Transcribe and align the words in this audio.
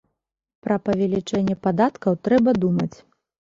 Пра 0.67 0.77
павелічэнне 0.87 1.57
падаткаў 1.67 2.17
трэба 2.29 2.57
думаць. 2.65 2.91